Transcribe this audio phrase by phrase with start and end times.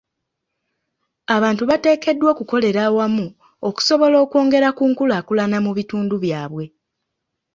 [1.35, 3.25] Abantu bateekeddwa okukolera awamu
[3.67, 6.63] okusobola okwongera ku nkulaakulana mu bitundu byabwe.